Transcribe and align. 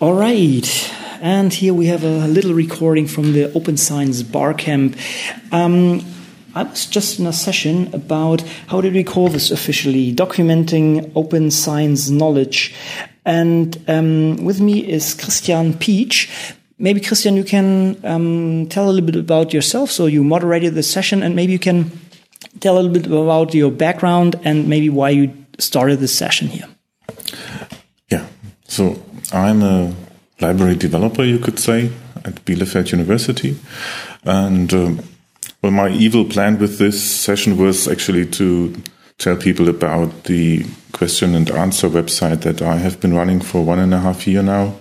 All 0.00 0.14
right. 0.14 0.90
And 1.20 1.52
here 1.52 1.74
we 1.74 1.84
have 1.88 2.04
a 2.04 2.26
little 2.26 2.54
recording 2.54 3.06
from 3.06 3.34
the 3.34 3.52
Open 3.52 3.76
Science 3.76 4.22
Barcamp. 4.22 4.96
Um, 5.52 6.00
I 6.54 6.62
was 6.62 6.86
just 6.86 7.18
in 7.18 7.26
a 7.26 7.34
session 7.34 7.94
about 7.94 8.40
how 8.68 8.80
did 8.80 8.94
we 8.94 9.04
call 9.04 9.28
this 9.28 9.50
officially? 9.50 10.14
Documenting 10.14 11.12
open 11.14 11.50
science 11.50 12.08
knowledge. 12.08 12.74
And 13.26 13.76
um, 13.88 14.42
with 14.42 14.58
me 14.58 14.88
is 14.88 15.12
Christian 15.12 15.74
Pietsch. 15.74 16.30
Maybe 16.78 17.02
Christian, 17.02 17.36
you 17.36 17.44
can 17.44 18.02
um, 18.02 18.68
tell 18.70 18.88
a 18.88 18.92
little 18.92 19.04
bit 19.04 19.16
about 19.16 19.52
yourself. 19.52 19.90
So 19.90 20.06
you 20.06 20.24
moderated 20.24 20.74
the 20.76 20.82
session, 20.82 21.22
and 21.22 21.36
maybe 21.36 21.52
you 21.52 21.58
can 21.58 21.90
tell 22.60 22.78
a 22.78 22.80
little 22.80 22.92
bit 22.94 23.04
about 23.04 23.52
your 23.52 23.70
background 23.70 24.40
and 24.44 24.66
maybe 24.66 24.88
why 24.88 25.10
you 25.10 25.30
started 25.58 25.98
this 25.98 26.16
session 26.16 26.48
here. 26.48 26.68
Yeah. 28.08 28.26
So 28.66 28.96
I'm 29.32 29.62
a 29.62 29.94
library 30.40 30.76
developer, 30.76 31.22
you 31.22 31.38
could 31.38 31.58
say, 31.58 31.90
at 32.24 32.44
Bielefeld 32.44 32.92
University. 32.92 33.56
And 34.24 34.72
um, 34.74 35.00
well, 35.62 35.72
my 35.72 35.90
evil 35.90 36.24
plan 36.24 36.58
with 36.58 36.78
this 36.78 37.02
session 37.02 37.56
was 37.56 37.86
actually 37.86 38.26
to 38.26 38.74
tell 39.18 39.36
people 39.36 39.68
about 39.68 40.24
the 40.24 40.66
question 40.92 41.34
and 41.34 41.50
answer 41.50 41.88
website 41.88 42.42
that 42.42 42.62
I 42.62 42.76
have 42.76 43.00
been 43.00 43.14
running 43.14 43.40
for 43.40 43.62
one 43.62 43.78
and 43.78 43.94
a 43.94 44.00
half 44.00 44.26
year 44.26 44.42
now. 44.42 44.74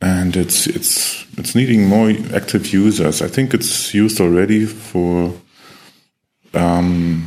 And 0.00 0.36
it's 0.36 0.66
it's 0.66 1.24
it's 1.38 1.54
needing 1.54 1.86
more 1.86 2.10
active 2.34 2.72
users. 2.72 3.22
I 3.22 3.28
think 3.28 3.54
it's 3.54 3.94
used 3.94 4.20
already 4.20 4.66
for 4.66 5.32
um, 6.52 7.26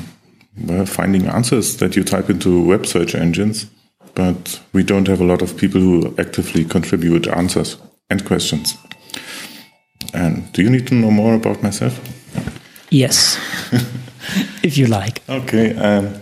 well, 0.65 0.85
finding 0.85 1.27
answers 1.27 1.77
that 1.77 1.95
you 1.95 2.03
type 2.03 2.29
into 2.29 2.63
web 2.63 2.85
search 2.85 3.15
engines 3.15 3.67
but 4.15 4.59
we 4.73 4.83
don't 4.83 5.07
have 5.07 5.21
a 5.21 5.25
lot 5.25 5.41
of 5.41 5.57
people 5.57 5.81
who 5.81 6.13
actively 6.17 6.65
contribute 6.65 7.27
answers 7.27 7.77
and 8.09 8.25
questions. 8.25 8.77
And 10.13 10.51
do 10.53 10.63
you 10.63 10.69
need 10.69 10.87
to 10.87 10.95
know 10.95 11.11
more 11.11 11.35
about 11.35 11.63
myself? 11.63 11.99
Yes, 12.89 13.37
if 14.63 14.77
you 14.77 14.87
like. 14.87 15.21
Okay. 15.29 15.75
Um, 15.75 16.21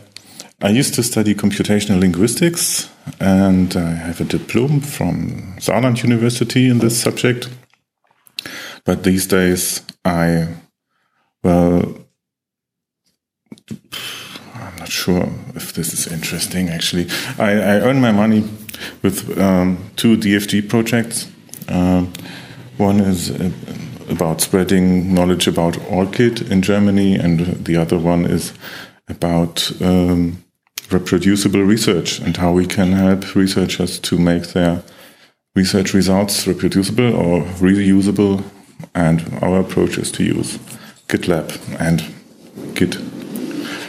I 0.61 0.69
used 0.69 0.95
to 0.95 1.03
study 1.03 1.35
computational 1.35 1.99
linguistics 1.99 2.89
and 3.19 3.75
I 3.75 3.91
have 3.91 4.19
a 4.21 4.23
diploma 4.23 4.81
from 4.81 5.53
Saarland 5.59 6.03
University 6.03 6.67
in 6.67 6.79
this 6.79 6.99
subject. 6.99 7.49
But 8.83 9.03
these 9.03 9.27
days 9.27 9.83
I, 10.03 10.47
well, 11.43 12.06
not 14.87 14.93
sure 14.93 15.29
if 15.55 15.73
this 15.73 15.93
is 15.93 16.07
interesting. 16.07 16.69
Actually, 16.69 17.07
I, 17.37 17.51
I 17.51 17.81
earn 17.81 17.99
my 17.99 18.11
money 18.11 18.43
with 19.01 19.37
um, 19.37 19.77
two 19.97 20.15
DFG 20.15 20.69
projects. 20.69 21.29
Um, 21.67 22.13
one 22.77 23.01
is 23.01 23.31
uh, 23.31 23.51
about 24.09 24.39
spreading 24.39 25.13
knowledge 25.13 25.47
about 25.47 25.73
ORCID 25.89 26.49
in 26.49 26.61
Germany, 26.61 27.15
and 27.15 27.65
the 27.65 27.75
other 27.75 27.99
one 27.99 28.25
is 28.25 28.53
about 29.09 29.71
um, 29.81 30.41
reproducible 30.89 31.63
research 31.63 32.19
and 32.19 32.37
how 32.37 32.53
we 32.53 32.65
can 32.65 32.93
help 32.93 33.35
researchers 33.35 33.99
to 33.99 34.17
make 34.17 34.53
their 34.53 34.83
research 35.53 35.93
results 35.93 36.47
reproducible 36.47 37.13
or 37.13 37.41
reusable. 37.59 38.41
And 38.95 39.21
our 39.41 39.59
approach 39.59 39.97
is 39.97 40.11
to 40.13 40.23
use 40.23 40.57
GitLab 41.09 41.49
and 41.77 42.05
Git. 42.73 42.95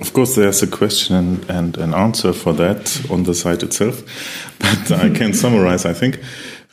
Of 0.02 0.14
course, 0.14 0.36
there's 0.36 0.64
a 0.64 0.68
question 0.68 1.16
and, 1.16 1.50
and 1.50 1.78
an 1.78 1.94
answer 1.94 2.34
for 2.34 2.54
that 2.54 3.06
on 3.12 3.24
the 3.24 3.36
site 3.36 3.62
itself, 3.62 4.04
but 4.60 4.92
I 4.92 5.10
can 5.12 5.32
summarize, 5.34 5.86
I 5.86 5.94
think. 5.94 6.20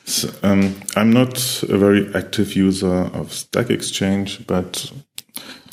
So, 0.07 0.31
um, 0.43 0.75
I'm 0.97 1.13
not 1.13 1.63
a 1.65 1.77
very 1.77 2.11
active 2.15 2.57
user 2.57 3.11
of 3.13 3.31
Stack 3.33 3.69
Exchange, 3.69 4.47
but 4.47 4.91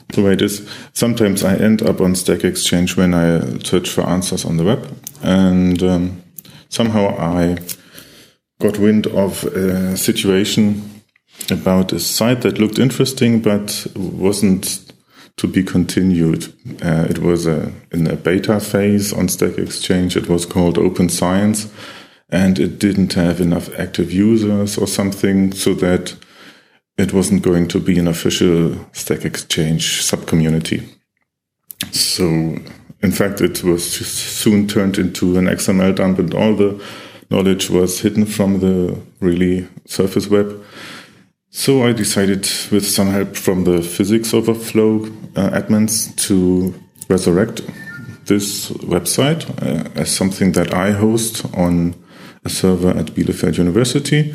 the 0.09 0.21
way 0.21 0.33
it 0.33 0.41
is, 0.41 0.69
sometimes 0.91 1.45
I 1.45 1.55
end 1.55 1.81
up 1.81 2.01
on 2.01 2.15
Stack 2.15 2.43
Exchange 2.43 2.97
when 2.97 3.13
I 3.13 3.39
search 3.59 3.89
for 3.89 4.01
answers 4.01 4.43
on 4.43 4.57
the 4.57 4.65
web. 4.65 4.93
And 5.23 5.81
um, 5.81 6.21
somehow 6.67 7.15
I 7.17 7.57
got 8.59 8.77
wind 8.77 9.07
of 9.07 9.45
a 9.45 9.95
situation 9.95 11.03
about 11.49 11.93
a 11.93 11.99
site 12.01 12.41
that 12.41 12.59
looked 12.59 12.79
interesting, 12.79 13.41
but 13.41 13.87
wasn't 13.95 14.84
to 15.37 15.47
be 15.47 15.63
continued. 15.63 16.53
Uh, 16.81 17.07
it 17.09 17.19
was 17.19 17.45
a, 17.45 17.71
in 17.91 18.07
a 18.07 18.15
beta 18.15 18.59
phase 18.59 19.11
on 19.11 19.27
Stack 19.27 19.57
Exchange. 19.57 20.15
It 20.15 20.29
was 20.29 20.45
called 20.45 20.77
Open 20.77 21.09
Science, 21.09 21.71
and 22.29 22.57
it 22.57 22.79
didn't 22.79 23.13
have 23.13 23.41
enough 23.41 23.69
active 23.77 24.11
users 24.11 24.77
or 24.77 24.87
something, 24.87 25.51
so 25.51 25.73
that 25.75 26.15
it 26.97 27.13
wasn't 27.13 27.43
going 27.43 27.67
to 27.67 27.79
be 27.79 27.99
an 27.99 28.07
official 28.07 28.77
Stack 28.93 29.25
Exchange 29.25 30.01
subcommunity. 30.01 30.87
So, 31.91 32.23
in 33.01 33.11
fact, 33.11 33.41
it 33.41 33.63
was 33.63 33.83
soon 33.85 34.67
turned 34.67 34.97
into 34.97 35.37
an 35.37 35.45
XML 35.45 35.95
dump, 35.95 36.19
and 36.19 36.33
all 36.33 36.55
the 36.55 36.81
knowledge 37.29 37.69
was 37.69 37.99
hidden 37.99 38.25
from 38.25 38.59
the 38.59 38.97
really 39.19 39.67
surface 39.85 40.27
web. 40.27 40.64
So 41.57 41.83
I 41.83 41.93
decided, 41.93 42.41
with 42.69 42.85
some 42.85 43.07
help 43.07 43.37
from 43.37 43.63
the 43.63 43.81
Physics 43.81 44.33
Overflow 44.33 45.05
uh, 45.37 45.51
admins, 45.51 46.13
to 46.27 46.75
resurrect 47.07 47.61
this 48.25 48.71
website 48.71 49.49
uh, 49.63 49.89
as 49.95 50.13
something 50.13 50.51
that 50.51 50.73
I 50.73 50.91
host 50.91 51.45
on 51.55 51.95
a 52.43 52.49
server 52.49 52.89
at 52.89 53.15
Bielefeld 53.15 53.57
University. 53.57 54.33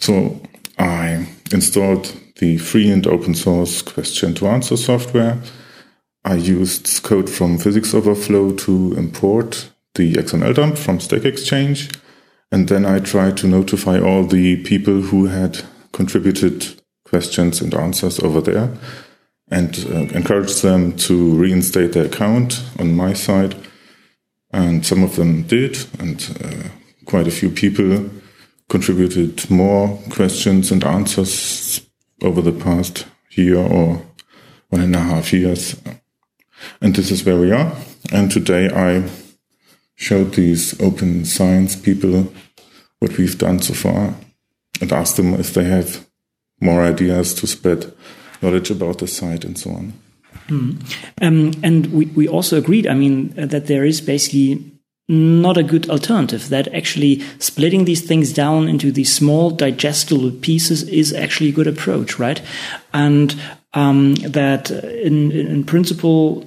So 0.00 0.38
I 0.78 1.30
installed 1.50 2.14
the 2.36 2.58
free 2.58 2.90
and 2.90 3.06
open 3.06 3.34
source 3.34 3.80
Question2Answer 3.82 4.76
software. 4.76 5.38
I 6.26 6.34
used 6.34 7.02
code 7.02 7.30
from 7.30 7.56
Physics 7.56 7.94
Overflow 7.94 8.52
to 8.56 8.94
import 8.98 9.70
the 9.94 10.12
XML 10.12 10.54
dump 10.54 10.76
from 10.76 11.00
Stack 11.00 11.24
Exchange. 11.24 11.88
And 12.52 12.68
then 12.68 12.84
I 12.84 12.98
tried 13.00 13.38
to 13.38 13.48
notify 13.48 13.98
all 13.98 14.24
the 14.24 14.62
people 14.62 15.00
who 15.00 15.26
had 15.26 15.62
contributed 16.00 16.80
questions 17.04 17.60
and 17.60 17.74
answers 17.74 18.18
over 18.20 18.40
there 18.40 18.70
and 19.50 19.84
uh, 19.90 20.16
encouraged 20.16 20.62
them 20.62 20.96
to 20.96 21.14
reinstate 21.34 21.92
their 21.92 22.06
account 22.06 22.64
on 22.78 22.96
my 22.96 23.12
side. 23.12 23.54
And 24.50 24.86
some 24.86 25.02
of 25.04 25.16
them 25.16 25.42
did, 25.42 25.76
and 25.98 26.18
uh, 26.42 26.68
quite 27.04 27.28
a 27.28 27.36
few 27.40 27.50
people 27.50 28.08
contributed 28.70 29.50
more 29.50 29.98
questions 30.08 30.72
and 30.72 30.82
answers 30.84 31.82
over 32.22 32.40
the 32.40 32.58
past 32.66 33.06
year 33.32 33.58
or 33.58 34.02
one 34.70 34.80
and 34.80 34.96
a 34.96 35.00
half 35.00 35.34
years. 35.34 35.76
And 36.80 36.96
this 36.96 37.10
is 37.10 37.26
where 37.26 37.38
we 37.38 37.52
are. 37.52 37.76
And 38.10 38.30
today 38.30 38.70
I 38.70 39.06
showed 39.96 40.32
these 40.32 40.80
open 40.80 41.26
science 41.26 41.76
people 41.76 42.32
what 43.00 43.18
we've 43.18 43.36
done 43.36 43.60
so 43.60 43.74
far 43.74 44.14
and 44.80 44.92
ask 44.92 45.16
them 45.16 45.34
if 45.34 45.54
they 45.54 45.64
have 45.64 46.06
more 46.60 46.82
ideas 46.82 47.34
to 47.34 47.46
spread 47.46 47.92
knowledge 48.42 48.70
about 48.70 48.98
the 48.98 49.06
site 49.06 49.44
and 49.44 49.58
so 49.58 49.70
on. 49.70 49.92
Hmm. 50.48 50.70
Um, 51.20 51.52
and 51.62 51.86
we, 51.92 52.06
we 52.06 52.28
also 52.28 52.56
agreed, 52.56 52.86
I 52.86 52.94
mean, 52.94 53.34
uh, 53.38 53.46
that 53.46 53.66
there 53.66 53.84
is 53.84 54.00
basically 54.00 54.64
not 55.08 55.56
a 55.56 55.62
good 55.62 55.90
alternative, 55.90 56.48
that 56.50 56.72
actually 56.72 57.20
splitting 57.38 57.84
these 57.84 58.00
things 58.00 58.32
down 58.32 58.68
into 58.68 58.92
these 58.92 59.12
small 59.12 59.50
digestible 59.50 60.30
pieces 60.30 60.84
is 60.84 61.12
actually 61.12 61.50
a 61.50 61.52
good 61.52 61.66
approach, 61.66 62.18
right? 62.18 62.40
And 62.92 63.34
um, 63.74 64.14
that 64.16 64.70
in, 64.70 65.32
in 65.32 65.64
principle, 65.64 66.42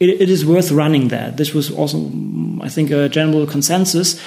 it, 0.00 0.08
it 0.08 0.30
is 0.30 0.46
worth 0.46 0.70
running 0.70 1.08
that. 1.08 1.36
This 1.36 1.52
was 1.52 1.70
also, 1.70 2.10
I 2.62 2.70
think, 2.70 2.90
a 2.90 3.08
general 3.08 3.46
consensus. 3.46 4.20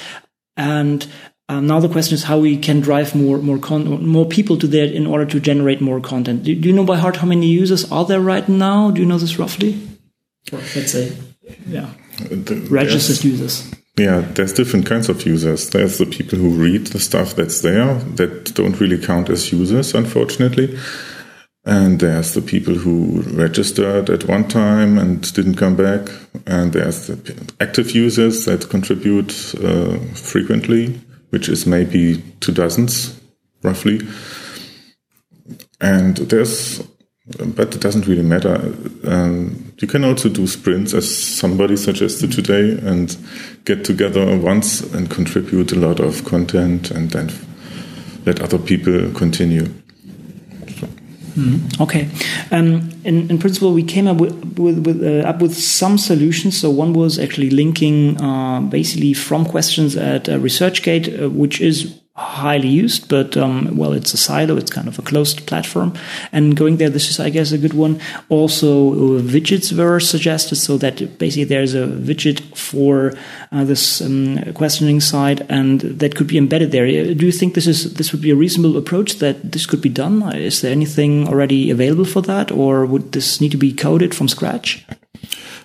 And 0.56 1.08
um, 1.50 1.68
now 1.68 1.80
the 1.80 1.90
question 1.90 2.16
is 2.16 2.24
how 2.24 2.40
we 2.40 2.58
can 2.58 2.80
drive 2.80 3.16
more 3.16 3.38
more 3.38 3.58
con- 3.58 4.06
more 4.06 4.26
people 4.26 4.58
to 4.58 4.68
that 4.68 4.96
in 4.96 5.06
order 5.06 5.26
to 5.26 5.40
generate 5.40 5.82
more 5.82 6.00
content. 6.00 6.44
Do, 6.44 6.56
do, 6.56 6.70
you 6.70 6.76
know 6.76 6.86
by 6.86 6.98
heart 6.98 7.18
how 7.18 7.28
many 7.28 7.48
users 7.48 7.92
are 7.92 8.06
there 8.06 8.22
right 8.22 8.48
now? 8.48 8.92
Do 8.92 9.02
you 9.02 9.08
know 9.08 9.18
this 9.18 9.38
roughly? 9.38 9.80
Or 10.52 10.60
let's 10.60 10.92
say, 10.92 11.16
yeah, 11.68 11.90
the, 12.18 12.66
registered 12.70 13.24
users. 13.24 13.70
Yeah, 13.98 14.22
there's 14.22 14.54
different 14.54 14.86
kinds 14.88 15.10
of 15.10 15.26
users. 15.26 15.70
There's 15.70 15.98
the 15.98 16.06
people 16.06 16.40
who 16.40 16.50
read 16.50 16.88
the 16.88 17.00
stuff 17.00 17.36
that's 17.36 17.62
there 17.62 17.94
that 18.16 18.56
don't 18.56 18.80
really 18.80 18.98
count 18.98 19.30
as 19.30 19.52
users, 19.52 19.94
unfortunately. 19.94 20.80
And 21.66 22.00
there's 22.00 22.34
the 22.34 22.42
people 22.42 22.74
who 22.74 23.22
registered 23.22 24.10
at 24.10 24.28
one 24.28 24.48
time 24.48 24.98
and 24.98 25.32
didn't 25.34 25.56
come 25.56 25.76
back. 25.76 26.10
And 26.48 26.74
there's 26.74 27.08
the 27.08 27.54
active 27.62 27.92
users 27.92 28.46
that 28.46 28.70
contribute 28.70 29.32
uh, 29.64 29.98
frequently, 30.16 31.00
which 31.34 31.50
is 31.50 31.66
maybe 31.66 32.22
two 32.42 32.52
dozens, 32.52 33.20
roughly. 33.64 34.00
And 35.82 36.16
there's, 36.18 36.80
but 37.40 37.74
it 37.74 37.82
doesn't 37.82 38.06
really 38.06 38.22
matter. 38.22 38.72
Um, 39.04 39.74
you 39.80 39.88
can 39.88 40.04
also 40.06 40.30
do 40.30 40.46
sprints, 40.46 40.94
as 40.94 41.10
somebody 41.10 41.76
suggested 41.76 42.32
today, 42.32 42.78
and 42.88 43.18
get 43.66 43.84
together 43.84 44.38
once 44.38 44.82
and 44.94 45.10
contribute 45.10 45.72
a 45.72 45.80
lot 45.80 46.00
of 46.00 46.24
content 46.24 46.92
and 46.92 47.10
then 47.10 47.32
let 48.28 48.40
other 48.40 48.60
people 48.60 49.12
continue. 49.14 49.66
Mm, 51.36 51.82
okay. 51.82 52.10
Um, 52.52 52.92
in, 53.04 53.30
in, 53.30 53.40
principle, 53.40 53.74
we 53.74 53.84
came 53.84 54.08
up 54.08 54.18
with, 54.18 54.60
with, 54.60 54.86
with 54.86 55.04
uh, 55.04 55.28
up 55.28 55.42
with 55.42 55.56
some 55.56 55.98
solutions. 55.98 56.60
So 56.60 56.70
one 56.70 56.94
was 56.94 57.18
actually 57.18 57.50
linking 57.50 58.22
uh, 58.22 58.62
basically 58.62 59.14
from 59.14 59.46
questions 59.46 59.96
at 59.96 60.30
uh, 60.30 60.34
ResearchGate, 60.34 61.24
uh, 61.24 61.30
which 61.30 61.60
is 61.60 62.00
highly 62.16 62.68
used, 62.68 63.10
but 63.10 63.36
um, 63.36 63.76
well, 63.76 63.92
it's 63.92 64.14
a 64.14 64.18
silo. 64.18 64.56
It's 64.56 64.72
kind 64.72 64.88
of 64.88 65.00
a 65.00 65.02
closed 65.02 65.48
platform, 65.48 65.94
and 66.32 66.56
going 66.56 66.78
there, 66.78 66.90
this 66.90 67.10
is, 67.10 67.20
I 67.20 67.30
guess, 67.30 67.52
a 67.52 67.58
good 67.58 67.74
one. 67.74 68.00
Also, 68.30 68.94
uh, 68.94 69.22
widgets 69.22 69.76
were 69.76 70.00
suggested, 70.00 70.56
so 70.56 70.78
that 70.78 71.18
basically 71.18 71.46
there's 71.46 71.74
a 71.74 71.88
widget 71.88 72.40
for 72.56 73.14
uh, 73.52 73.64
this 73.64 74.02
um, 74.02 74.54
questioning 74.54 75.00
side, 75.00 75.46
and 75.50 75.82
that 75.82 76.16
could 76.16 76.28
be 76.28 76.38
embedded 76.38 76.72
there. 76.72 76.86
Uh, 76.86 77.14
do 77.16 77.26
you 77.26 77.32
think 77.32 77.56
this 77.56 77.68
is 77.68 77.96
this 77.96 78.12
would 78.12 78.22
be 78.22 78.32
a 78.32 78.36
reasonable 78.36 78.78
approach 78.78 79.16
that 79.16 79.52
this 79.52 79.66
could 79.66 79.82
be 79.82 79.90
done? 79.90 80.22
Is 80.36 80.62
there 80.62 80.72
anything 80.72 81.28
already 81.28 81.72
available 81.72 82.06
for 82.06 82.22
that, 82.22 82.52
or 82.52 82.86
would 82.86 83.14
this 83.14 83.42
need 83.42 83.52
to 83.52 83.58
be 83.58 83.74
coded 83.74 84.14
from 84.14 84.28
scratch? 84.28 84.86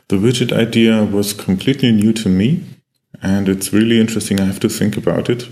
The 0.08 0.16
widget 0.16 0.52
idea 0.52 1.04
was 1.04 1.34
completely 1.34 1.92
new 1.92 2.14
to 2.14 2.30
me 2.30 2.64
and 3.22 3.48
it's 3.48 3.72
really 3.72 4.00
interesting. 4.00 4.40
I 4.40 4.44
have 4.44 4.60
to 4.60 4.68
think 4.68 4.96
about 4.96 5.28
it. 5.28 5.48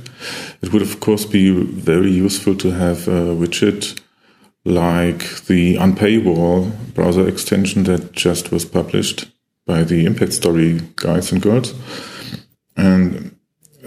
It 0.62 0.72
would, 0.72 0.82
of 0.82 1.00
course, 1.00 1.24
be 1.24 1.50
very 1.50 2.10
useful 2.10 2.54
to 2.56 2.70
have 2.70 3.08
a 3.08 3.34
widget 3.34 4.00
like 4.64 5.42
the 5.46 5.76
Unpaywall 5.76 6.72
browser 6.94 7.28
extension 7.28 7.84
that 7.84 8.12
just 8.12 8.50
was 8.50 8.64
published 8.64 9.30
by 9.64 9.84
the 9.84 10.06
Impact 10.06 10.32
Story 10.32 10.80
guys 10.96 11.32
and 11.32 11.40
girls. 11.40 11.74
And 12.76 13.36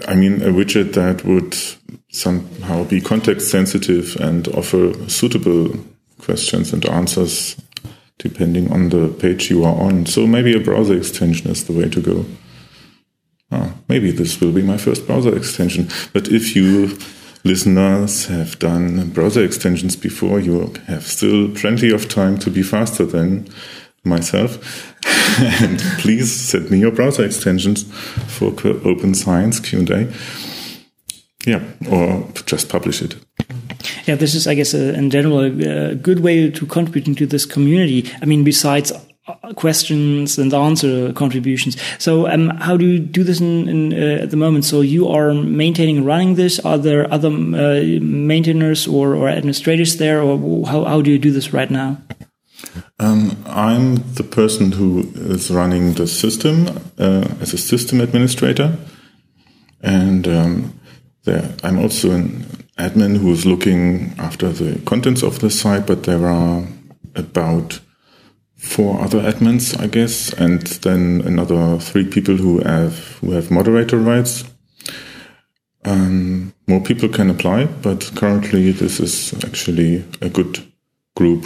I 0.08 0.14
mean, 0.14 0.42
a 0.42 0.46
widget 0.46 0.94
that 0.94 1.24
would 1.24 1.54
somehow 2.10 2.84
be 2.84 3.00
context 3.00 3.50
sensitive 3.50 4.16
and 4.16 4.48
offer 4.48 4.92
suitable 5.08 5.76
questions 6.18 6.72
and 6.72 6.84
answers 6.86 7.56
depending 8.18 8.70
on 8.70 8.90
the 8.90 9.08
page 9.08 9.50
you 9.50 9.64
are 9.64 9.74
on. 9.74 10.06
So 10.06 10.26
maybe 10.26 10.54
a 10.54 10.60
browser 10.60 10.96
extension 10.96 11.50
is 11.50 11.64
the 11.64 11.72
way 11.72 11.88
to 11.88 12.00
go 12.00 12.26
maybe 13.90 14.12
this 14.12 14.40
will 14.40 14.52
be 14.52 14.62
my 14.62 14.78
first 14.78 15.06
browser 15.06 15.36
extension. 15.36 15.88
But 16.12 16.28
if 16.28 16.54
you 16.56 16.96
listeners 17.44 18.26
have 18.26 18.58
done 18.58 19.10
browser 19.10 19.44
extensions 19.44 19.96
before, 19.96 20.40
you 20.40 20.72
have 20.86 21.04
still 21.06 21.50
plenty 21.50 21.90
of 21.90 22.08
time 22.08 22.38
to 22.38 22.50
be 22.50 22.62
faster 22.62 23.04
than 23.04 23.48
myself. 24.04 24.50
and 25.62 25.80
please 25.98 26.32
send 26.32 26.70
me 26.70 26.78
your 26.78 26.92
browser 26.92 27.24
extensions 27.24 27.82
for 28.36 28.48
Open 28.84 29.14
Science 29.14 29.60
Q&A. 29.60 30.12
Yeah, 31.46 31.62
or 31.90 32.28
just 32.46 32.68
publish 32.68 33.02
it. 33.02 33.16
Yeah, 34.06 34.16
this 34.16 34.34
is, 34.34 34.46
I 34.46 34.54
guess, 34.54 34.74
in 34.74 35.10
general, 35.10 35.40
a 35.40 35.94
good 35.94 36.20
way 36.20 36.50
to 36.50 36.66
contribute 36.66 37.08
into 37.08 37.26
this 37.26 37.46
community. 37.46 38.10
I 38.20 38.26
mean, 38.26 38.44
besides 38.44 38.92
questions 39.56 40.38
and 40.38 40.52
answer 40.52 41.12
contributions. 41.12 41.76
So, 41.98 42.28
um, 42.28 42.48
how 42.48 42.76
do 42.76 42.86
you 42.86 42.98
do 42.98 43.24
this 43.24 43.40
in, 43.40 43.68
in 43.68 43.92
uh, 43.92 44.22
at 44.22 44.30
the 44.30 44.36
moment? 44.36 44.64
So, 44.64 44.80
you 44.80 45.08
are 45.08 45.34
maintaining 45.34 46.04
running 46.04 46.36
this. 46.36 46.60
Are 46.60 46.78
there 46.78 47.12
other 47.12 47.28
uh, 47.28 48.00
maintainers 48.00 48.86
or, 48.86 49.14
or 49.14 49.28
administrators 49.28 49.96
there, 49.96 50.22
or 50.22 50.66
how, 50.66 50.84
how 50.84 51.02
do 51.02 51.10
you 51.10 51.18
do 51.18 51.30
this 51.30 51.52
right 51.52 51.70
now? 51.70 51.98
Um, 52.98 53.42
I'm 53.46 53.96
the 54.14 54.22
person 54.24 54.72
who 54.72 55.10
is 55.14 55.50
running 55.50 55.94
the 55.94 56.06
system 56.06 56.68
uh, 56.98 57.26
as 57.40 57.54
a 57.54 57.58
system 57.58 58.00
administrator, 58.00 58.76
and 59.82 60.28
um, 60.28 60.80
there, 61.24 61.54
I'm 61.62 61.78
also 61.78 62.10
an 62.10 62.44
admin 62.78 63.16
who 63.18 63.32
is 63.32 63.46
looking 63.46 64.14
after 64.18 64.52
the 64.52 64.80
contents 64.84 65.22
of 65.22 65.38
the 65.38 65.50
site. 65.50 65.86
But 65.86 66.04
there 66.04 66.26
are 66.26 66.66
about 67.14 67.80
four 68.60 69.00
other 69.00 69.20
admins, 69.20 69.78
I 69.80 69.86
guess, 69.86 70.32
and 70.34 70.60
then 70.82 71.22
another 71.24 71.78
three 71.78 72.06
people 72.06 72.36
who 72.36 72.60
have 72.60 73.18
who 73.20 73.32
have 73.32 73.50
moderator 73.50 73.98
rights. 73.98 74.44
Um, 75.84 76.52
more 76.66 76.80
people 76.80 77.08
can 77.08 77.30
apply, 77.30 77.64
but 77.64 78.12
currently 78.14 78.70
this 78.70 79.00
is 79.00 79.32
actually 79.44 80.04
a 80.20 80.28
good 80.28 80.58
group 81.16 81.44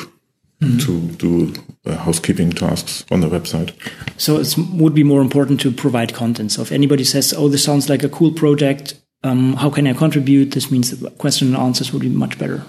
mm-hmm. 0.61 0.79
to 0.79 1.01
do 1.13 1.55
uh, 1.87 1.97
housekeeping 1.97 2.51
tasks 2.51 3.05
on 3.13 3.21
the 3.21 3.29
website. 3.29 3.73
So 4.17 4.39
it 4.41 4.57
would 4.73 4.95
be 4.95 5.05
more 5.05 5.21
important 5.21 5.61
to 5.61 5.71
provide 5.71 6.15
content. 6.15 6.51
So 6.51 6.63
if 6.63 6.73
anybody 6.73 7.05
says, 7.05 7.33
"Oh, 7.33 7.49
this 7.49 7.63
sounds 7.63 7.89
like 7.89 8.03
a 8.03 8.09
cool 8.09 8.33
project," 8.33 8.95
um, 9.23 9.55
how 9.55 9.71
can 9.71 9.87
I 9.87 9.93
contribute? 9.93 10.51
This 10.51 10.71
means 10.71 10.91
that 10.91 11.19
question 11.19 11.55
and 11.55 11.57
answers 11.57 11.93
would 11.93 12.03
be 12.03 12.09
much 12.09 12.39
better. 12.39 12.65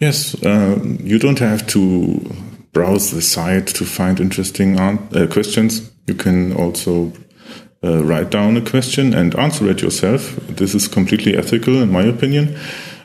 Yes, 0.00 0.34
uh, 0.42 0.80
you 1.04 1.18
don't 1.18 1.38
have 1.38 1.66
to 1.68 2.18
browse 2.72 3.10
the 3.10 3.22
site 3.22 3.66
to 3.68 3.84
find 3.84 4.20
interesting 4.20 4.78
uh, 4.78 5.26
questions. 5.30 5.90
You 6.06 6.14
can 6.14 6.52
also 6.54 7.12
uh, 7.84 8.02
write 8.04 8.30
down 8.30 8.56
a 8.56 8.60
question 8.60 9.14
and 9.14 9.34
answer 9.34 9.68
it 9.70 9.82
yourself. 9.82 10.36
This 10.48 10.74
is 10.74 10.88
completely 10.88 11.36
ethical, 11.36 11.82
in 11.82 11.90
my 11.90 12.02
opinion. 12.02 12.56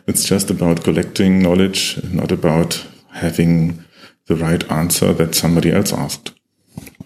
It's 0.08 0.24
just 0.24 0.50
about 0.50 0.84
collecting 0.84 1.42
knowledge, 1.42 2.02
not 2.14 2.32
about 2.32 2.86
having 3.12 3.84
the 4.28 4.36
right 4.36 4.70
answer 4.72 5.14
that 5.14 5.36
somebody 5.36 5.72
else 5.72 5.92
asked. 5.92 6.34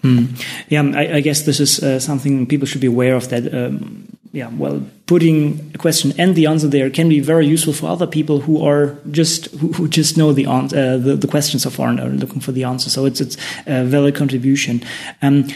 Mm. 0.02 0.28
Yeah, 0.68 0.82
I, 0.94 1.16
I, 1.16 1.20
guess 1.20 1.42
this 1.42 1.60
is 1.60 1.82
uh, 1.82 2.00
something 2.00 2.46
people 2.46 2.66
should 2.66 2.80
be 2.80 2.88
aware 2.88 3.14
of 3.14 3.28
that 3.28 3.54
um, 3.54 4.18
yeah, 4.32 4.48
well, 4.48 4.82
putting 5.06 5.72
a 5.74 5.78
question 5.78 6.12
and 6.18 6.34
the 6.34 6.46
answer 6.46 6.66
there 6.66 6.88
can 6.88 7.08
be 7.08 7.20
very 7.20 7.46
useful 7.46 7.74
for 7.74 7.86
other 7.86 8.06
people 8.06 8.40
who 8.40 8.64
are 8.64 8.96
just 9.10 9.46
who, 9.56 9.72
who 9.72 9.88
just 9.88 10.16
know 10.16 10.32
the 10.32 10.46
answer, 10.46 10.76
uh, 10.76 10.96
the, 10.96 11.16
the 11.16 11.28
question 11.28 11.60
so 11.60 11.68
far 11.68 11.88
and 11.88 12.00
are 12.00 12.08
looking 12.08 12.40
for 12.40 12.52
the 12.52 12.64
answer. 12.64 12.88
So 12.88 13.04
it's 13.04 13.20
it's 13.20 13.36
a 13.66 13.84
valid 13.84 14.14
contribution. 14.14 14.82
Um, 15.20 15.48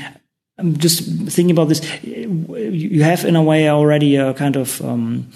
I'm 0.59 0.77
just 0.77 1.05
thinking 1.29 1.51
about 1.51 1.69
this. 1.69 1.81
You 2.03 3.03
have 3.03 3.25
in 3.25 3.37
a 3.37 3.43
way 3.43 3.69
already 3.69 4.17
a 4.17 4.35
kind 4.35 4.57
of 4.57 4.83
um, 4.83 5.31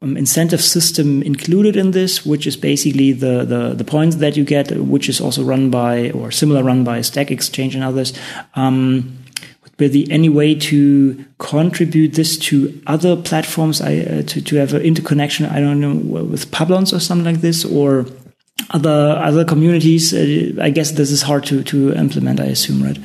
um, 0.00 0.16
incentive 0.16 0.60
system 0.60 1.22
included 1.22 1.76
in 1.76 1.90
this, 1.90 2.24
which 2.24 2.46
is 2.46 2.56
basically 2.56 3.12
the, 3.12 3.44
the, 3.44 3.74
the 3.74 3.84
points 3.84 4.16
that 4.16 4.36
you 4.36 4.44
get, 4.44 4.70
which 4.70 5.08
is 5.08 5.20
also 5.20 5.42
run 5.42 5.70
by 5.70 6.10
or 6.10 6.30
similar 6.30 6.62
run 6.62 6.84
by 6.84 7.00
Stack 7.00 7.30
Exchange 7.30 7.74
and 7.74 7.82
others. 7.82 8.12
Um, 8.54 9.17
there 9.86 10.04
any 10.10 10.28
way 10.28 10.54
to 10.56 11.24
contribute 11.38 12.14
this 12.14 12.36
to 12.36 12.82
other 12.88 13.14
platforms? 13.14 13.80
I, 13.80 13.98
uh, 13.98 14.22
to, 14.22 14.42
to 14.42 14.56
have 14.56 14.74
an 14.74 14.82
interconnection 14.82 15.46
i 15.46 15.60
don't 15.60 15.80
know 15.80 15.94
with 15.94 16.50
Publons 16.50 16.92
or 16.92 16.98
something 16.98 17.24
like 17.24 17.40
this 17.40 17.64
or 17.64 18.06
other 18.70 19.16
other 19.22 19.44
communities? 19.44 20.12
Uh, 20.12 20.60
i 20.60 20.70
guess 20.70 20.92
this 20.92 21.10
is 21.10 21.22
hard 21.22 21.44
to 21.46 21.62
to 21.62 21.92
implement 21.94 22.40
i 22.40 22.46
assume 22.46 22.82
right? 22.82 22.98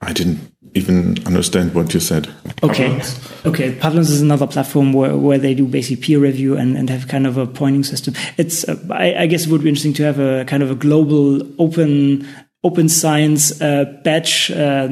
I 0.00 0.12
didn't 0.12 0.52
even 0.76 1.16
understand 1.26 1.74
what 1.74 1.94
you 1.94 2.00
said. 2.00 2.28
Okay. 2.62 2.88
Publons. 2.90 3.46
okay 3.46 3.72
Publons 3.72 4.10
is 4.10 4.20
another 4.20 4.46
platform 4.46 4.92
where, 4.92 5.16
where 5.16 5.38
they 5.38 5.54
do 5.54 5.66
basically 5.66 6.02
peer 6.02 6.18
review 6.18 6.56
and, 6.56 6.76
and 6.76 6.90
have 6.90 7.08
kind 7.08 7.26
of 7.26 7.38
a 7.38 7.46
pointing 7.46 7.82
system. 7.82 8.14
It's 8.36 8.68
uh, 8.68 8.76
I, 8.90 9.22
I, 9.22 9.26
guess 9.26 9.46
it 9.46 9.50
would 9.50 9.62
be 9.62 9.70
interesting 9.70 9.94
to 9.94 10.02
have 10.04 10.18
a 10.18 10.44
kind 10.44 10.62
of 10.62 10.70
a 10.70 10.74
global 10.74 11.40
open 11.60 12.28
open 12.66 12.88
science 12.88 13.60
uh, 13.60 13.84
batch 14.02 14.50
uh, 14.50 14.88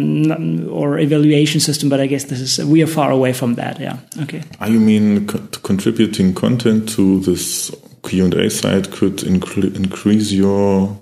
or 0.70 0.98
evaluation 0.98 1.60
system, 1.60 1.88
but 1.88 2.00
I 2.00 2.06
guess 2.06 2.24
this 2.24 2.40
is 2.40 2.64
we 2.64 2.82
are 2.82 2.86
far 2.86 3.10
away 3.10 3.32
from 3.32 3.54
that. 3.54 3.80
Yeah. 3.80 3.98
Okay. 4.22 4.42
Are 4.60 4.70
you 4.70 4.80
mean 4.80 5.26
co 5.26 5.38
contributing 5.62 6.34
content 6.34 6.88
to 6.90 7.20
this 7.20 7.70
Q 8.06 8.24
and 8.24 8.34
A 8.34 8.48
site 8.50 8.90
could 8.90 9.22
increase 9.22 10.32
your 10.32 11.00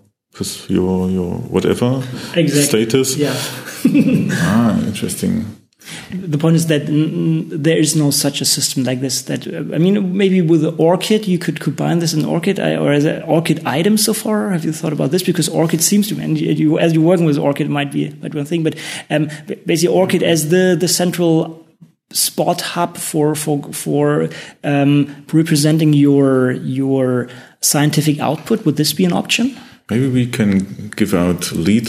your 0.68 1.10
your 1.10 1.34
whatever 1.50 2.02
exactly. 2.34 2.62
status? 2.62 3.16
Yeah. 3.16 3.36
ah, 4.32 4.78
interesting 4.86 5.61
the 6.10 6.38
point 6.38 6.56
is 6.56 6.66
that 6.66 6.82
there 6.86 7.78
is 7.78 7.96
no 7.96 8.10
such 8.10 8.40
a 8.40 8.44
system 8.44 8.84
like 8.84 9.00
this. 9.00 9.22
That 9.22 9.46
I 9.46 9.78
mean, 9.78 10.16
maybe 10.16 10.40
with 10.40 10.62
ORCID 10.78 11.26
you 11.26 11.38
could 11.38 11.60
combine 11.60 11.98
this 11.98 12.14
in 12.14 12.24
ORCID 12.24 12.58
or 12.80 12.92
as 12.92 13.04
an 13.04 13.22
ORCID 13.22 13.66
item 13.66 13.96
so 13.96 14.12
far. 14.12 14.50
Have 14.50 14.64
you 14.64 14.72
thought 14.72 14.92
about 14.92 15.10
this? 15.10 15.22
Because 15.22 15.48
ORCID 15.48 15.80
seems 15.80 16.08
to, 16.08 16.18
and 16.20 16.38
you, 16.38 16.78
as 16.78 16.92
you're 16.92 17.02
working 17.02 17.26
with 17.26 17.38
ORCID, 17.38 17.68
might 17.68 17.92
be 17.92 18.10
might 18.20 18.32
be 18.32 18.38
one 18.38 18.46
thing, 18.46 18.62
but 18.62 18.76
um, 19.10 19.28
basically 19.66 19.94
ORCID 19.94 20.22
as 20.22 20.48
the 20.50 20.76
the 20.78 20.88
central 20.88 21.66
spot 22.10 22.60
hub 22.60 22.96
for 22.96 23.34
for 23.34 23.62
for 23.72 24.28
um, 24.64 25.24
representing 25.32 25.92
your 25.92 26.52
your 26.52 27.28
scientific 27.60 28.18
output. 28.20 28.64
Would 28.64 28.76
this 28.76 28.92
be 28.92 29.04
an 29.04 29.12
option? 29.12 29.56
maybe 29.92 30.08
we 30.08 30.26
can 30.26 30.88
give 30.96 31.12
out 31.14 31.52
lead 31.52 31.88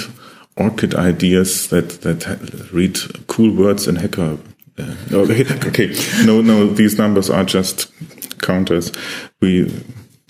ORCID 0.58 0.96
ideas 0.96 1.68
that 1.70 2.02
that 2.02 2.72
read 2.72 2.98
cool 3.28 3.56
words 3.56 3.88
in 3.88 3.96
hacker. 3.96 4.38
Uh, 4.78 4.96
okay, 5.12 5.46
okay, 5.68 5.96
no, 6.26 6.42
no, 6.42 6.68
these 6.68 6.98
numbers 6.98 7.30
are 7.30 7.44
just 7.44 7.92
counters. 8.42 8.92
We 9.42 9.72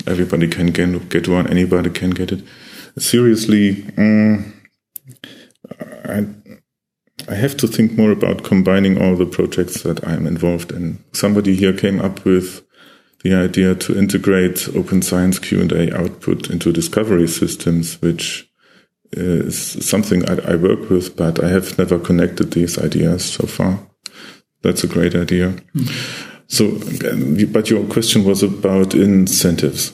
everybody 0.07 0.47
can 0.47 0.67
get, 0.67 1.09
get 1.09 1.27
one. 1.27 1.47
Anybody 1.47 1.89
can 1.89 2.11
get 2.11 2.31
it. 2.31 2.43
Seriously, 2.97 3.85
um, 3.97 4.53
I 6.05 6.25
I 7.29 7.35
have 7.35 7.55
to 7.57 7.67
think 7.67 7.93
more 7.93 8.11
about 8.11 8.43
combining 8.43 9.01
all 9.01 9.15
the 9.15 9.25
projects 9.25 9.83
that 9.83 10.05
I'm 10.05 10.27
involved 10.27 10.71
in. 10.71 11.03
Somebody 11.13 11.55
here 11.55 11.73
came 11.73 12.01
up 12.01 12.25
with 12.25 12.65
the 13.23 13.33
idea 13.33 13.75
to 13.75 13.97
integrate 13.97 14.67
open 14.75 15.01
science 15.01 15.39
Q&A 15.39 15.93
output 15.95 16.49
into 16.49 16.73
discovery 16.73 17.27
systems, 17.27 18.01
which 18.01 18.49
is 19.17 19.87
something 19.87 20.27
I, 20.29 20.53
I, 20.53 20.55
work 20.55 20.89
with, 20.89 21.15
but 21.15 21.43
I 21.43 21.49
have 21.49 21.77
never 21.77 21.99
connected 21.99 22.51
these 22.51 22.77
ideas 22.77 23.23
so 23.23 23.47
far. 23.47 23.79
That's 24.61 24.83
a 24.83 24.87
great 24.87 25.15
idea. 25.15 25.53
Mm. 25.75 26.29
So, 26.47 26.71
but 27.47 27.69
your 27.69 27.83
question 27.85 28.23
was 28.23 28.43
about 28.43 28.93
incentives. 28.93 29.91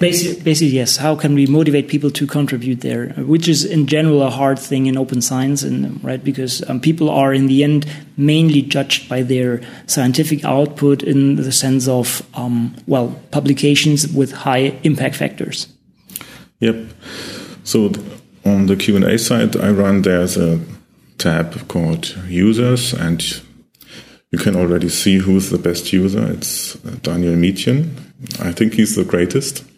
Basically, 0.00 0.42
basically, 0.42 0.74
yes. 0.74 0.96
How 0.96 1.14
can 1.14 1.34
we 1.34 1.46
motivate 1.46 1.88
people 1.88 2.10
to 2.12 2.26
contribute 2.26 2.80
there? 2.80 3.08
Which 3.18 3.48
is, 3.48 3.64
in 3.64 3.86
general, 3.86 4.22
a 4.22 4.30
hard 4.30 4.58
thing 4.58 4.86
in 4.86 4.96
open 4.96 5.20
science, 5.20 5.62
and 5.62 6.02
right 6.02 6.22
because 6.22 6.68
um, 6.70 6.80
people 6.80 7.10
are, 7.10 7.34
in 7.34 7.48
the 7.48 7.64
end, 7.64 7.86
mainly 8.16 8.62
judged 8.62 9.08
by 9.08 9.22
their 9.22 9.60
scientific 9.86 10.44
output 10.44 11.02
in 11.02 11.36
the 11.36 11.52
sense 11.52 11.86
of, 11.86 12.22
um, 12.34 12.74
well, 12.86 13.14
publications 13.30 14.08
with 14.08 14.32
high 14.32 14.78
impact 14.84 15.16
factors. 15.16 15.68
Yep. 16.60 16.76
So 17.64 17.88
on 18.48 18.66
the 18.66 18.76
Q 18.76 18.96
and 18.96 19.04
A 19.04 19.18
side, 19.18 19.56
I 19.56 19.70
run 19.70 20.02
there's 20.02 20.36
a 20.36 20.60
tab 21.18 21.68
called 21.68 22.16
Users, 22.26 22.92
and 22.94 23.22
you 24.30 24.38
can 24.38 24.56
already 24.56 24.88
see 24.88 25.18
who's 25.18 25.50
the 25.50 25.58
best 25.58 25.92
user. 25.92 26.32
It's 26.32 26.74
Daniel 27.02 27.34
Mietchen. 27.34 27.90
I 28.40 28.52
think 28.52 28.74
he's 28.74 28.96
the 28.96 29.04
greatest. 29.04 29.64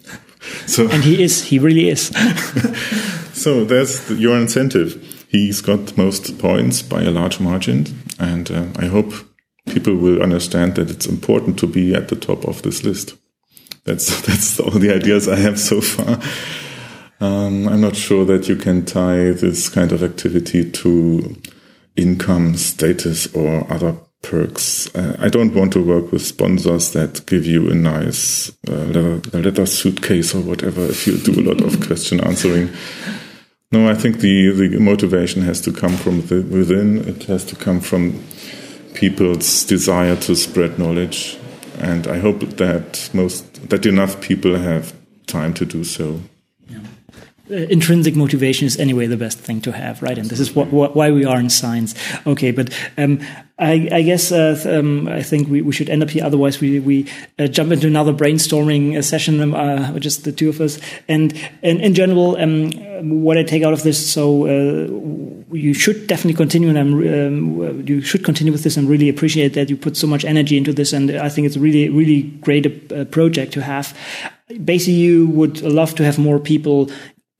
So 0.66 0.88
and 0.88 1.04
he 1.04 1.22
is. 1.22 1.44
He 1.44 1.58
really 1.58 1.90
is. 1.90 2.06
so 3.34 3.66
that's 3.66 4.10
your 4.10 4.38
incentive. 4.38 5.26
He's 5.28 5.60
got 5.60 5.98
most 5.98 6.38
points 6.38 6.80
by 6.80 7.02
a 7.02 7.10
large 7.10 7.40
margin, 7.40 7.86
and 8.18 8.50
uh, 8.50 8.64
I 8.76 8.86
hope 8.86 9.12
people 9.66 9.96
will 9.96 10.22
understand 10.22 10.76
that 10.76 10.90
it's 10.90 11.06
important 11.06 11.58
to 11.58 11.66
be 11.66 11.94
at 11.94 12.08
the 12.08 12.16
top 12.16 12.48
of 12.48 12.62
this 12.62 12.82
list. 12.84 13.16
That's 13.84 14.20
that's 14.26 14.58
all 14.60 14.70
the 14.70 14.94
ideas 14.94 15.28
I 15.28 15.36
have 15.36 15.58
so 15.58 15.80
far. 15.80 16.18
Um, 17.20 17.68
I'm 17.68 17.82
not 17.82 17.96
sure 17.96 18.24
that 18.24 18.48
you 18.48 18.56
can 18.56 18.84
tie 18.84 19.30
this 19.32 19.68
kind 19.68 19.92
of 19.92 20.02
activity 20.02 20.70
to 20.70 21.36
income, 21.96 22.56
status, 22.56 23.32
or 23.34 23.70
other 23.70 23.96
perks. 24.22 24.94
Uh, 24.94 25.16
I 25.18 25.28
don't 25.28 25.54
want 25.54 25.72
to 25.74 25.84
work 25.84 26.12
with 26.12 26.22
sponsors 26.22 26.92
that 26.92 27.24
give 27.26 27.46
you 27.46 27.70
a 27.70 27.74
nice 27.74 28.50
uh, 28.68 28.72
leather, 28.72 29.20
leather, 29.32 29.66
suitcase 29.66 30.34
or 30.34 30.40
whatever 30.40 30.82
if 30.84 31.06
you 31.06 31.18
do 31.18 31.40
a 31.40 31.44
lot 31.44 31.60
of 31.60 31.86
question 31.86 32.20
answering. 32.20 32.70
No, 33.72 33.88
I 33.88 33.94
think 33.94 34.18
the, 34.18 34.50
the 34.50 34.78
motivation 34.78 35.42
has 35.42 35.60
to 35.62 35.72
come 35.72 35.96
from 35.96 36.22
the, 36.26 36.42
within. 36.42 37.06
It 37.08 37.24
has 37.24 37.44
to 37.46 37.56
come 37.56 37.80
from 37.80 38.22
people's 38.94 39.64
desire 39.64 40.16
to 40.16 40.34
spread 40.34 40.78
knowledge. 40.78 41.38
And 41.78 42.06
I 42.06 42.18
hope 42.18 42.40
that 42.40 43.10
most, 43.14 43.68
that 43.70 43.86
enough 43.86 44.20
people 44.20 44.56
have 44.56 44.92
time 45.26 45.54
to 45.54 45.64
do 45.64 45.84
so. 45.84 46.20
Uh, 47.50 47.66
intrinsic 47.68 48.14
motivation 48.14 48.64
is 48.64 48.78
anyway 48.78 49.06
the 49.06 49.16
best 49.16 49.38
thing 49.38 49.60
to 49.60 49.72
have, 49.72 50.00
right? 50.02 50.18
And 50.18 50.30
this 50.30 50.38
is 50.38 50.54
what, 50.54 50.68
what, 50.68 50.94
why 50.94 51.10
we 51.10 51.24
are 51.24 51.40
in 51.40 51.50
science. 51.50 51.94
Okay, 52.24 52.52
but 52.52 52.72
um, 52.96 53.18
I, 53.58 53.88
I, 53.90 54.02
guess 54.02 54.30
uh, 54.30 54.56
um, 54.66 55.08
I 55.08 55.22
think 55.22 55.48
we, 55.48 55.60
we, 55.60 55.72
should 55.72 55.90
end 55.90 56.02
up 56.02 56.10
here. 56.10 56.24
Otherwise, 56.24 56.60
we 56.60 56.78
we 56.78 57.06
uh, 57.40 57.48
jump 57.48 57.72
into 57.72 57.88
another 57.88 58.12
brainstorming 58.12 58.96
uh, 58.96 59.02
session, 59.02 59.40
um, 59.40 59.54
uh, 59.54 59.98
just 59.98 60.22
the 60.22 60.30
two 60.30 60.48
of 60.48 60.60
us. 60.60 60.78
And, 61.08 61.36
and 61.62 61.80
in 61.80 61.94
general, 61.94 62.36
um, 62.36 62.70
what 63.22 63.36
I 63.36 63.42
take 63.42 63.64
out 63.64 63.72
of 63.72 63.82
this, 63.82 64.12
so 64.12 64.46
uh, 64.46 65.52
you 65.52 65.74
should 65.74 66.06
definitely 66.06 66.36
continue, 66.36 66.68
and 66.68 66.78
I'm 66.78 66.94
um, 66.94 67.86
you 67.86 68.00
should 68.00 68.24
continue 68.24 68.52
with 68.52 68.62
this. 68.62 68.76
and 68.76 68.88
really 68.88 69.08
appreciate 69.08 69.54
that 69.54 69.68
you 69.70 69.76
put 69.76 69.96
so 69.96 70.06
much 70.06 70.24
energy 70.24 70.56
into 70.56 70.72
this, 70.72 70.92
and 70.92 71.10
I 71.10 71.28
think 71.28 71.46
it's 71.46 71.56
a 71.56 71.60
really 71.60 71.88
really 71.88 72.22
great 72.22 73.10
project 73.10 73.52
to 73.54 73.62
have 73.62 73.94
basically 74.64 74.94
you 74.94 75.28
would 75.28 75.62
love 75.62 75.94
to 75.94 76.04
have 76.04 76.18
more 76.18 76.38
people 76.38 76.90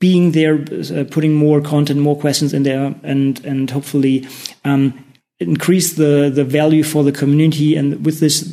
being 0.01 0.33
there, 0.33 0.55
uh, 0.55 1.05
putting 1.11 1.35
more 1.35 1.61
content, 1.61 2.01
more 2.01 2.17
questions 2.17 2.53
in 2.53 2.65
there, 2.65 2.95
and 3.03 3.45
and 3.45 3.71
hopefully 3.71 4.27
um, 4.65 4.93
increase 5.39 5.95
the 5.95 6.31
the 6.35 6.45
value 6.45 6.83
for 6.83 7.05
the 7.05 7.13
community, 7.13 7.77
and 7.77 8.05
with 8.05 8.19
this 8.19 8.45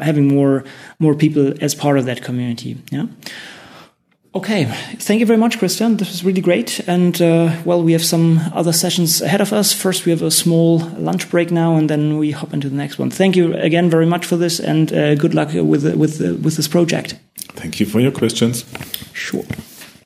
having 0.00 0.28
more 0.28 0.64
more 0.98 1.14
people 1.14 1.52
as 1.60 1.74
part 1.74 1.98
of 1.98 2.06
that 2.06 2.22
community. 2.22 2.76
Yeah. 2.90 3.06
Okay, 4.36 4.64
thank 4.98 5.20
you 5.20 5.26
very 5.26 5.38
much, 5.38 5.60
Christian. 5.60 5.96
This 5.96 6.08
was 6.08 6.24
really 6.24 6.40
great. 6.40 6.80
And 6.88 7.22
uh, 7.22 7.54
well, 7.64 7.84
we 7.84 7.92
have 7.92 8.04
some 8.04 8.40
other 8.52 8.72
sessions 8.72 9.22
ahead 9.22 9.40
of 9.40 9.52
us. 9.52 9.72
First, 9.72 10.06
we 10.06 10.10
have 10.10 10.22
a 10.22 10.30
small 10.30 10.80
lunch 10.98 11.30
break 11.30 11.52
now, 11.52 11.76
and 11.76 11.88
then 11.88 12.18
we 12.18 12.32
hop 12.32 12.52
into 12.52 12.68
the 12.68 12.74
next 12.74 12.98
one. 12.98 13.10
Thank 13.10 13.36
you 13.36 13.54
again 13.54 13.90
very 13.90 14.06
much 14.06 14.26
for 14.26 14.36
this, 14.36 14.58
and 14.58 14.92
uh, 14.92 15.14
good 15.14 15.34
luck 15.34 15.52
with 15.52 15.84
with 15.96 16.20
with 16.42 16.56
this 16.56 16.68
project. 16.68 17.14
Thank 17.54 17.78
you 17.78 17.86
for 17.86 18.00
your 18.00 18.12
questions. 18.12 18.64
Sure. 19.12 19.44